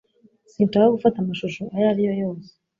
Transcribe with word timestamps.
Sinshaka 0.51 0.93
gufata 0.95 1.17
amashusho 1.19 1.61
ayo 1.75 1.85
ari 1.91 2.01
yo 2.07 2.13
yose 2.21 2.49